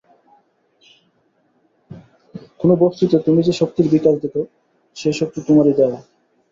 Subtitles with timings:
[2.59, 4.35] কোন বস্তুতে তুমি যে শক্তির বিকাশ দেখ,
[4.95, 5.99] সে শক্তি তোমারই দেওয়া।